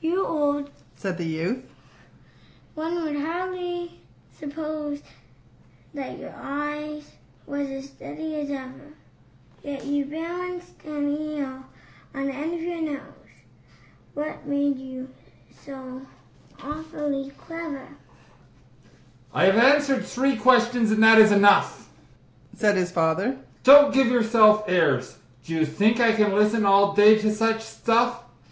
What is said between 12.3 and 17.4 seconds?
end of your nose What made you so awfully